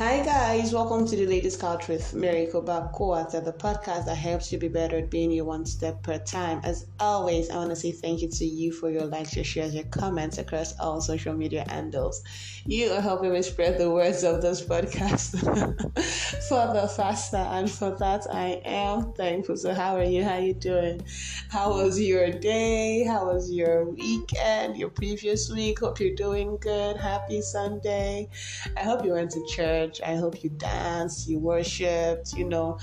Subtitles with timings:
[0.00, 4.58] Hi guys, welcome to the Ladies Couch with Mary Kobakoata, the podcast that helps you
[4.58, 6.62] be better at being you one step per time.
[6.64, 9.74] As always, I want to say thank you to you for your likes, your shares,
[9.74, 12.22] your comments across all social media handles.
[12.64, 15.38] You are helping me spread the words of this podcast
[16.48, 19.58] for further, faster, and for that I am thankful.
[19.58, 20.24] So, how are you?
[20.24, 21.02] How are you doing?
[21.50, 23.04] How was your day?
[23.04, 24.78] How was your weekend?
[24.78, 25.80] Your previous week?
[25.80, 26.96] Hope you're doing good.
[26.96, 28.30] Happy Sunday.
[28.78, 30.00] I hope you went to church church.
[30.06, 32.78] I hope you danced, you worshiped, you know,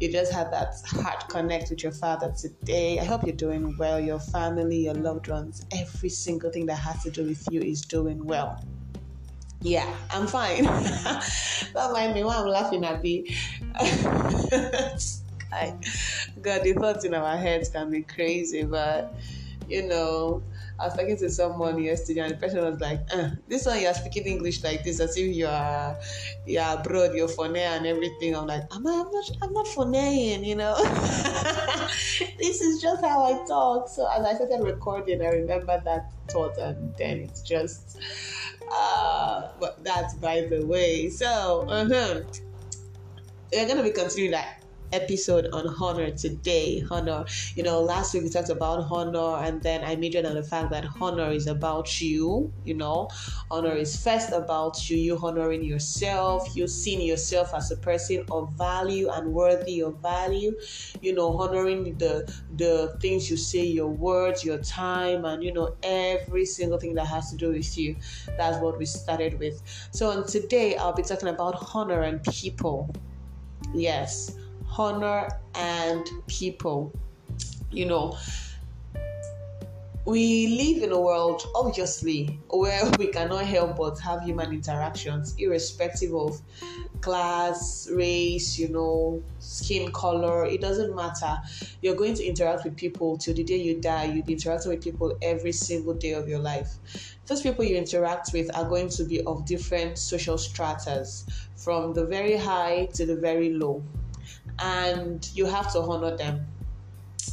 [0.00, 2.98] you just had that heart connect with your father today.
[2.98, 7.02] I hope you're doing well, your family, your loved ones, every single thing that has
[7.04, 8.62] to do with you is doing well.
[9.60, 10.64] Yeah, I'm fine.
[11.72, 13.36] Don't mind me why I'm laughing at me.
[16.42, 19.14] God, the thoughts in our heads can be crazy, but
[19.68, 20.42] you know,
[20.78, 23.94] I was talking to someone yesterday, and the person was like, uh, "This one you're
[23.94, 25.98] speaking English like this, as if you are,
[26.46, 30.56] you're abroad, you're funny and everything." I'm like, "I'm not, I'm not, I'm not you
[30.56, 30.74] know.
[32.38, 36.56] this is just how I talk." So as I started recording, I remember that thought,
[36.58, 37.98] and then it's just,
[38.72, 41.10] uh, but that's by the way.
[41.10, 42.22] So, uh-huh.
[43.52, 44.61] we're gonna be continuing that
[44.92, 46.84] episode on honor today.
[46.90, 50.42] Honor, you know, last week we talked about honor, and then I majored on the
[50.42, 52.52] fact that honor is about you.
[52.64, 53.08] You know,
[53.50, 58.52] honor is first about you, you honoring yourself, you seeing yourself as a person of
[58.56, 60.54] value and worthy of value.
[61.00, 65.74] You know, honoring the the things you say, your words, your time, and you know
[65.82, 67.96] every single thing that has to do with you.
[68.36, 69.62] That's what we started with.
[69.92, 72.90] So, on today I'll be talking about honor and people.
[73.74, 74.30] Yes,
[74.76, 76.92] honor, and people.
[77.70, 78.18] You know,
[80.04, 86.14] we live in a world, obviously, where we cannot help but have human interactions, irrespective
[86.14, 86.40] of
[87.00, 90.44] class, race, you know, skin color.
[90.44, 91.38] It doesn't matter.
[91.80, 94.04] You're going to interact with people till the day you die.
[94.04, 96.74] You'll be interacting with people every single day of your life.
[97.26, 101.24] Those people you interact with are going to be of different social stratas,
[101.56, 103.82] from the very high to the very low
[104.58, 106.46] and you have to honor them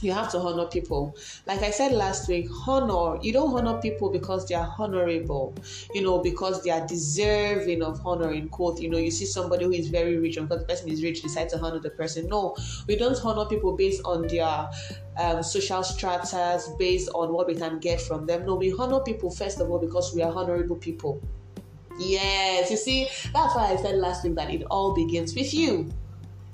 [0.00, 1.16] you have to honor people.
[1.46, 5.54] Like I said last week, honor, you don't honor people because they are honorable,
[5.94, 8.80] you know, because they are deserving of honor, in quote.
[8.80, 11.22] You know, you see somebody who is very rich, and because the person is rich,
[11.22, 12.28] decide to honor the person.
[12.28, 14.68] No, we don't honor people based on their
[15.18, 18.46] um, social stratas, based on what we can get from them.
[18.46, 21.20] No, we honor people first of all because we are honorable people.
[21.98, 25.90] Yes, you see, that's why I said last week that it all begins with you.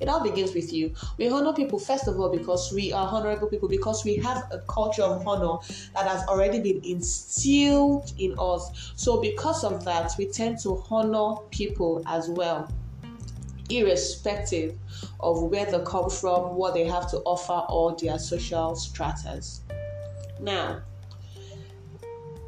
[0.01, 0.95] It all begins with you.
[1.19, 4.59] We honor people first of all because we are honorable people, because we have a
[4.61, 5.59] culture of honor
[5.95, 8.93] that has already been instilled in us.
[8.97, 12.69] So, because of that, we tend to honor people as well,
[13.69, 14.79] irrespective
[15.21, 19.61] of where they come from, what they have to offer, or their social stratas.
[20.41, 20.81] Now,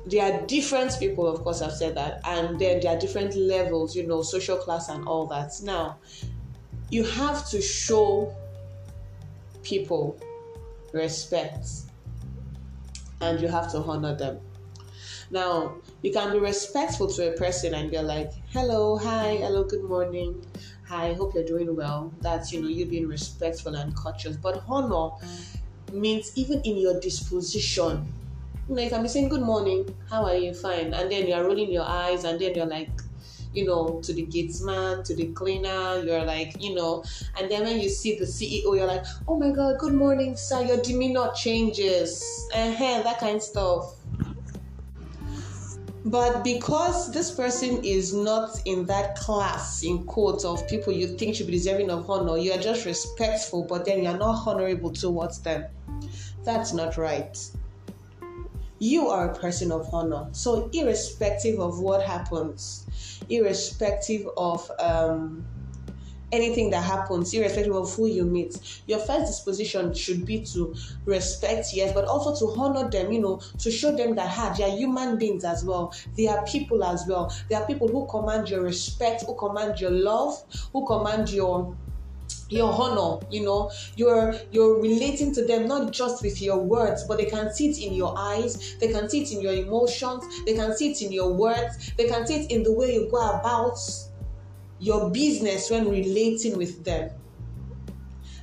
[0.06, 3.94] there are different people, of course, I've said that, and then there are different levels,
[3.94, 5.52] you know, social class and all that.
[5.62, 5.98] Now,
[6.92, 8.36] you have to show
[9.62, 10.20] people
[10.92, 11.66] respect
[13.22, 14.38] and you have to honor them.
[15.30, 19.84] Now, you can be respectful to a person and be like, hello, hi, hello, good
[19.84, 20.44] morning.
[20.86, 22.12] Hi, I hope you're doing well.
[22.20, 24.36] That's, you know, you being respectful and courteous.
[24.36, 25.16] But honor
[25.94, 28.04] means even in your disposition.
[28.68, 30.52] You know, you can be saying, good morning, how are you?
[30.52, 30.92] Fine.
[30.92, 32.90] And then you're rolling your eyes and then you're like,
[33.52, 37.04] you know, to the gatesman, to the cleaner, you're like, you know,
[37.38, 40.62] and then when you see the CEO, you're like, oh my God, good morning, sir,
[40.64, 43.94] your demeanor changes, uh-huh, that kind of stuff.
[46.04, 51.36] But because this person is not in that class, in quotes, of people you think
[51.36, 54.90] should be deserving of honor, you are just respectful, but then you are not honorable
[54.90, 55.64] towards them.
[56.44, 57.38] That's not right
[58.82, 60.28] you are a person of honor.
[60.32, 62.88] So, irrespective of what happens,
[63.28, 65.46] irrespective of um,
[66.32, 68.54] anything that happens, irrespective of who you meet,
[68.86, 70.74] your first disposition should be to
[71.04, 74.64] respect, yes, but also to honor them, you know, to show them that ha, they
[74.64, 75.92] are human beings as well.
[76.16, 77.32] They are people as well.
[77.48, 80.34] They are people who command your respect, who command your love,
[80.72, 81.78] who command your
[82.48, 87.18] your honor you know you're you're relating to them not just with your words but
[87.18, 90.54] they can see it in your eyes they can see it in your emotions they
[90.54, 93.30] can see it in your words they can see it in the way you go
[93.30, 93.78] about
[94.78, 97.10] your business when relating with them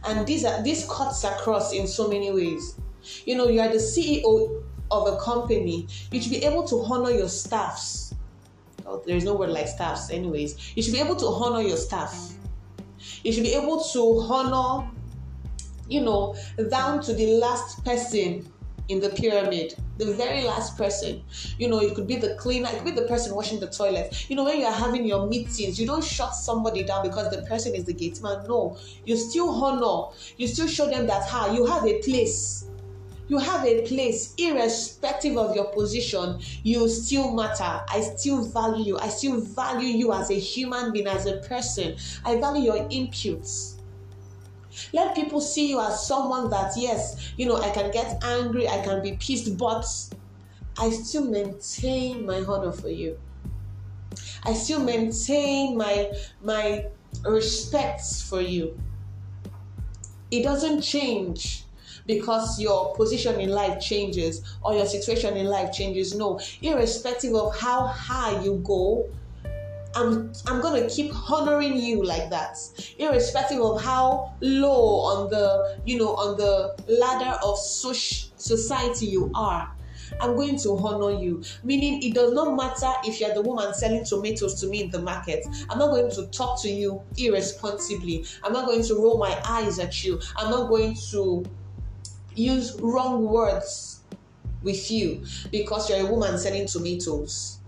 [0.07, 2.75] and these are uh, this cuts across in so many ways
[3.25, 7.11] you know you are the ceo of a company you should be able to honor
[7.11, 8.09] your staffs
[8.89, 10.75] oh, there is no word like staffs, anyways.
[10.75, 12.33] You should be able to honor your staff.
[13.23, 14.89] You should be able to honor,
[15.87, 16.35] you know,
[16.69, 18.51] down to the last person
[18.89, 21.23] in the pyramid, the very last person.
[21.57, 24.29] You know, it could be the cleaner, it could be the person washing the toilet.
[24.29, 27.43] You know, when you are having your meetings, you don't shut somebody down because the
[27.43, 28.45] person is the gate man.
[28.47, 32.68] No, you still honor, you still show them that how you have a place.
[33.29, 37.85] You have a place, irrespective of your position, you still matter.
[37.87, 38.97] I still value you.
[38.97, 41.95] I still value you as a human being, as a person.
[42.25, 43.75] I value your inputs.
[44.93, 48.81] Let people see you as someone that, yes, you know, I can get angry, I
[48.83, 49.85] can be pissed, but
[50.79, 53.19] I still maintain my honor for you.
[54.43, 56.11] I still maintain my
[56.41, 56.87] my
[57.23, 58.79] respect for you.
[60.31, 61.65] It doesn't change
[62.09, 66.15] because your position in life changes or your situation in life changes.
[66.15, 69.07] No, irrespective of how high you go,
[69.95, 72.57] I'm I'm gonna keep honoring you like that,
[72.97, 79.71] irrespective of how low on the you know on the ladder of society you are.
[80.19, 81.43] I'm going to honor you.
[81.63, 84.99] Meaning, it does not matter if you're the woman selling tomatoes to me in the
[84.99, 85.45] market.
[85.69, 88.25] I'm not going to talk to you irresponsibly.
[88.43, 90.19] I'm not going to roll my eyes at you.
[90.35, 91.45] I'm not going to
[92.39, 94.01] use wrong words
[94.63, 97.59] with you because you're a woman selling tomatoes.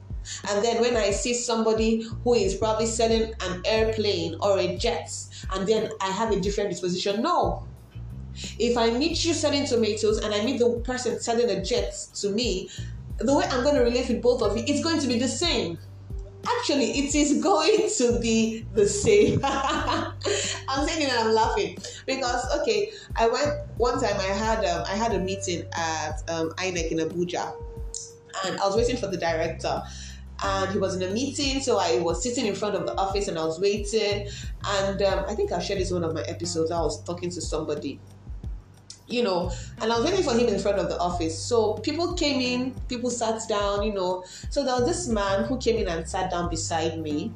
[0.49, 5.11] And then when I see somebody who is probably selling an airplane or a jet,
[5.53, 7.67] and then I have a different disposition, no.
[8.57, 12.29] If I meet you selling tomatoes and I meet the person selling a jet to
[12.29, 12.69] me,
[13.19, 15.27] the way I'm going to relate with both of you, it's going to be the
[15.27, 15.77] same.
[16.59, 19.41] Actually, it is going to be the same.
[19.43, 24.15] I'm saying it and I'm laughing because okay, I went one time.
[24.19, 27.51] I had um, I had a meeting at um, INEC in Abuja,
[28.45, 29.81] and I was waiting for the director
[30.43, 31.61] and he was in a meeting.
[31.61, 34.27] So I was sitting in front of the office and I was waiting.
[34.65, 36.71] And um, I think I shared this one of my episodes.
[36.71, 37.99] I was talking to somebody,
[39.07, 39.51] you know,
[39.81, 41.37] and I was waiting for him in front of the office.
[41.37, 44.23] So people came in, people sat down, you know.
[44.49, 47.31] So there was this man who came in and sat down beside me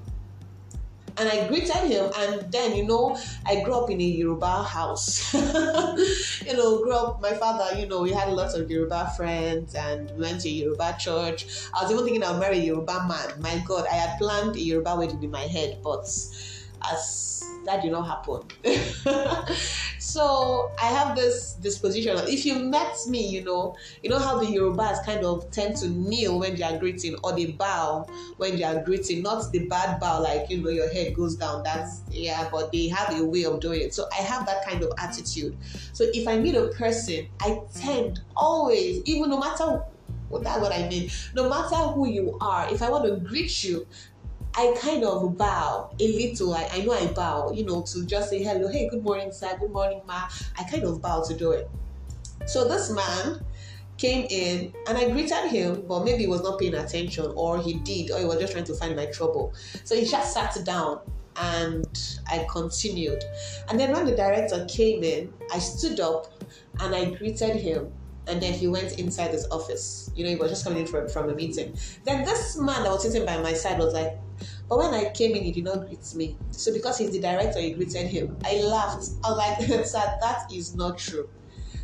[1.17, 2.12] and I greeted him.
[2.17, 5.33] And then, you know, I grew up in a Yoruba house.
[5.33, 10.12] you know, grew up, my father, you know, we had lots of Yoruba friends and
[10.15, 11.45] we went to Yoruba church.
[11.73, 13.41] I was even thinking I'll marry a Yoruba man.
[13.41, 16.06] My God, I had planned a Yoruba wedding in my head, but
[16.92, 18.42] as that did not happen.
[20.00, 22.18] so I have this disposition.
[22.27, 25.89] If you met me, you know, you know how the Yorubas kind of tend to
[25.89, 28.06] kneel when they are greeting, or they bow
[28.38, 29.24] when they are greeting.
[29.24, 31.63] Not the bad bow, like you know, your head goes down.
[31.63, 33.94] That's yeah, but they have a way of doing it.
[33.94, 35.57] So I have that kind of attitude.
[35.94, 39.81] So if I meet a person, I tend always, even no matter
[40.30, 41.10] well, that's what I mean.
[41.33, 43.86] No matter who you are, if I want to greet you,
[44.57, 46.54] I kind of bow a little.
[46.54, 49.57] I, I know I bow, you know, to just say hello, hey, good morning, sir,
[49.60, 50.30] good morning, ma.
[50.57, 51.69] I kind of bow to do it.
[52.46, 53.44] So this man
[53.98, 57.74] came in and I greeted him, but maybe he was not paying attention, or he
[57.74, 59.54] did, or he was just trying to find my trouble.
[59.84, 61.01] So he just sat down
[61.36, 61.86] and
[62.31, 63.25] I continued.
[63.68, 66.28] And then when the director came in, I stood up
[66.80, 67.92] and I greeted him
[68.28, 70.12] and then he went inside his office.
[70.16, 71.78] You know, he was just coming in from, from a meeting.
[72.06, 74.18] Then this man that was sitting by my side was like,
[74.67, 76.38] but when I came in, he did not greet me.
[76.51, 78.38] So because he's the director, he greeted him.
[78.43, 79.10] I laughed.
[79.24, 81.29] I was like, sir, that is not true.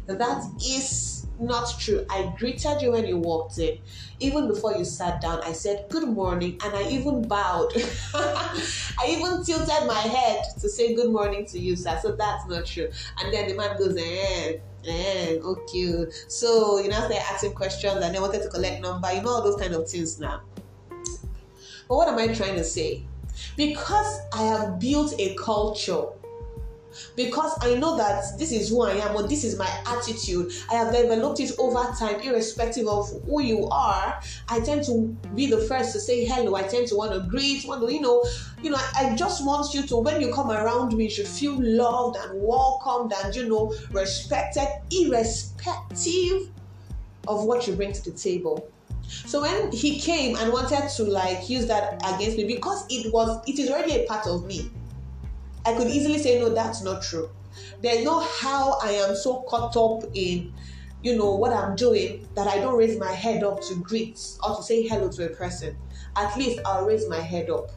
[0.07, 2.05] That is not true.
[2.09, 3.79] I greeted you when you walked in.
[4.19, 7.71] Even before you sat down, I said good morning and I even bowed.
[8.13, 11.97] I even tilted my head to say good morning to you, sir.
[12.01, 12.89] So that's not true.
[13.19, 16.05] And then the man goes, eh, eh, okay.
[16.27, 19.43] So you know, they're asking questions and they wanted to collect number, you know, all
[19.43, 20.41] those kind of things now.
[21.91, 23.03] But what am I trying to say?
[23.57, 26.05] Because I have built a culture
[27.17, 30.53] because I know that this is who I am or this is my attitude.
[30.71, 34.21] I have developed it over time, irrespective of who you are.
[34.47, 36.55] I tend to be the first to say hello.
[36.55, 38.23] I tend to want to greet, want to, you know,
[38.63, 41.57] you know, I just want you to, when you come around me, you should feel
[41.59, 46.51] loved and welcomed and, you know, respected, irrespective
[47.27, 48.71] of what you bring to the table.
[49.25, 53.41] So when he came and wanted to like use that against me, because it was,
[53.47, 54.71] it is already a part of me
[55.65, 57.29] I could easily say, no, that's not true.
[57.81, 60.53] There's no how I am so caught up in,
[61.03, 64.55] you know, what I'm doing that I don't raise my head up to greet or
[64.55, 65.77] to say hello to a person.
[66.15, 67.69] At least I'll raise my head up.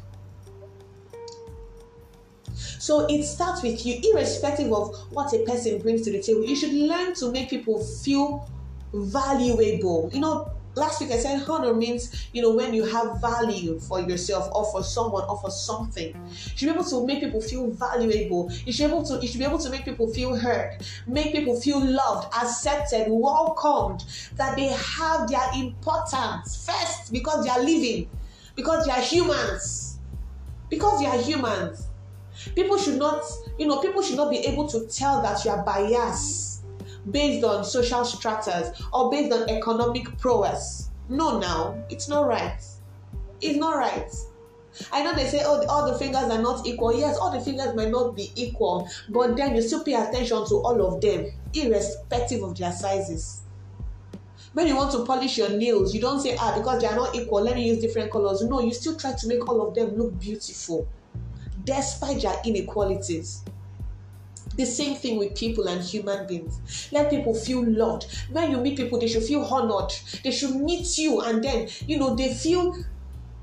[2.54, 6.44] So it starts with you, irrespective of what a person brings to the table.
[6.44, 8.48] You should learn to make people feel
[8.92, 10.10] valuable.
[10.12, 14.00] You know, last week I said honor means, you know, when you have value for
[14.00, 16.08] yourself or for someone or for something.
[16.08, 18.50] You should be able to make people feel valuable.
[18.64, 21.32] You should be able to you should be able to make people feel heard, make
[21.32, 24.04] people feel loved, accepted, welcomed,
[24.36, 28.08] that they have their importance first because they are living,
[28.56, 29.98] because they are humans.
[30.70, 31.86] Because they are humans.
[32.56, 33.22] People should not,
[33.58, 36.53] you know, people should not be able to tell that you are biased
[37.10, 40.90] based on social stratas or based on economic prowess.
[41.08, 42.60] No, now it's not right.
[43.40, 44.10] It's not right.
[44.92, 46.96] I know they say, oh, all the fingers are not equal.
[46.96, 50.54] Yes, all the fingers might not be equal, but then you still pay attention to
[50.56, 53.42] all of them, irrespective of their sizes.
[54.52, 57.14] When you want to polish your nails, you don't say, ah, because they are not
[57.14, 58.42] equal, let me use different colors.
[58.42, 60.86] No, you still try to make all of them look beautiful,
[61.64, 63.44] despite their inequalities.
[64.56, 66.88] The same thing with people and human beings.
[66.92, 68.06] Let people feel loved.
[68.30, 69.92] When you meet people, they should feel honored.
[70.22, 72.74] They should meet you, and then you know they feel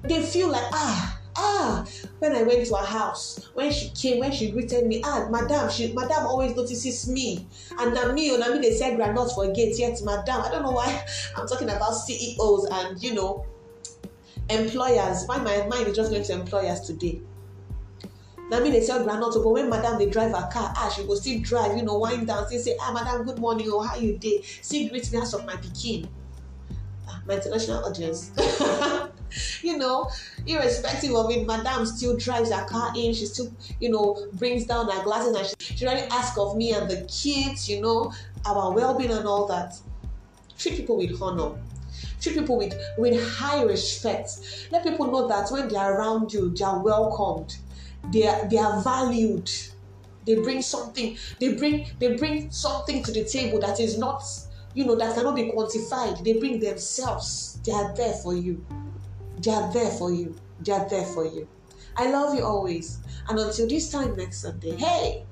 [0.03, 1.86] they feel like ah ah
[2.20, 5.70] when i went to her house when she came when she greeted me ah madam
[5.70, 7.48] she madam always notices me
[7.80, 10.63] and na me o na me dey sell groundnut for gate yet madam i don't
[10.63, 11.06] know why
[11.38, 13.46] i'm talking about ceos and you know
[14.50, 17.22] employers why my mind is just going to employers today
[18.51, 21.15] na me dey sell groundnut but when madam dey drive her car ah she go
[21.15, 24.17] still drive you know wind down still say ah madam good morning oh how you
[24.17, 24.41] dey?
[24.62, 26.08] Still greet me as of my pikin.
[27.08, 28.31] Ah my international audience.
[29.63, 30.10] You know
[30.46, 34.89] irrespective of it madam still drives her car in she still you know brings down
[34.89, 38.12] her glasses and she, she really ask of me and the kids you know
[38.46, 39.75] our well-being and all that.
[40.58, 41.58] Treat people with honor.
[42.20, 44.31] Treat people with with high respect.
[44.70, 47.55] Let people know that when they are around you they are welcomed
[48.10, 49.50] they are, they are valued.
[50.25, 54.24] They bring something they bring they bring something to the table that is not
[54.75, 56.24] you know that cannot be quantified.
[56.24, 57.60] They bring themselves.
[57.65, 58.63] They are there for you.
[59.41, 60.36] They are there for you.
[60.60, 61.48] They are there for you.
[61.98, 63.00] I love you always.
[63.27, 65.25] And until this time next sunday hey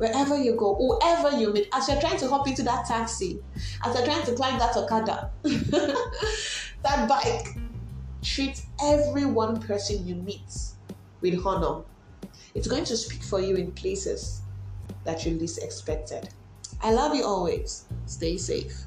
[0.00, 3.38] wherever you go whoever you meet as you're trying to hop into that taxi
[3.84, 5.30] as you're trying to climb that okada
[6.82, 7.48] that bike
[8.22, 10.72] treat every one person you meet
[11.20, 11.82] with honor
[12.54, 14.42] it's going to speak for you in places
[15.04, 16.28] that you least expected.
[16.82, 17.86] I love you always.
[18.06, 18.84] Stay safe.